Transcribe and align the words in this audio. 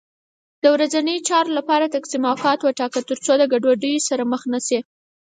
ورځنیو 0.75 1.25
چارو 1.27 1.55
لپاره 1.57 1.93
تقسیم 1.95 2.23
اوقات 2.31 2.59
وټاکه، 2.61 2.99
تر 3.09 3.17
څو 3.25 3.33
له 3.41 3.45
ګډوډۍ 3.53 3.93
سره 4.07 4.23
مخ 4.31 4.41
نه 4.53 4.59
شې 4.67 4.79